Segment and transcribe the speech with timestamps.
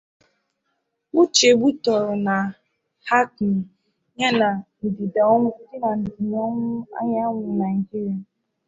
[1.21, 2.37] Uchegbu toro na
[3.07, 3.61] Hackney
[4.21, 4.49] ya na
[4.83, 5.87] ndịda ọwụwa
[6.99, 8.17] anyanwụ Nigeria.